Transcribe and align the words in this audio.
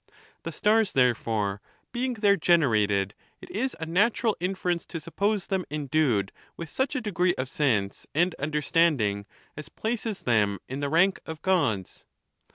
The 0.41 0.51
stars, 0.51 0.93
therefore, 0.93 1.61
being 1.91 2.15
there 2.15 2.35
genei 2.35 2.81
ated, 2.85 3.13
it 3.39 3.51
is 3.51 3.75
a 3.79 3.85
natu 3.85 4.23
ral 4.23 4.35
inference 4.39 4.83
to 4.87 4.99
suppose 4.99 5.45
them 5.45 5.63
endued 5.69 6.31
with 6.57 6.71
such 6.71 6.95
a 6.95 7.01
degree 7.01 7.35
of 7.35 7.47
sense 7.47 8.07
and 8.15 8.33
understanding 8.39 9.27
as 9.55 9.69
places 9.69 10.23
them 10.23 10.57
in 10.67 10.79
the 10.79 10.89
rank 10.89 11.19
of 11.27 11.43
Gods. 11.43 12.05